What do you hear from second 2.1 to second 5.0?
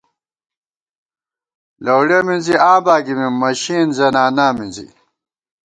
مِنزِی آں باگِمېم، مشِئېن زنانا مِنزِی